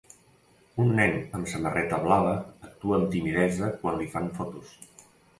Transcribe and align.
Un 0.83 0.87
nen 0.99 1.11
amb 1.39 1.49
samarreta 1.51 1.99
blava 2.05 2.31
actua 2.69 2.95
amb 2.97 3.11
timidesa 3.17 3.69
quan 3.83 3.99
li 4.01 4.09
fan 4.15 4.31
fotos. 4.39 4.73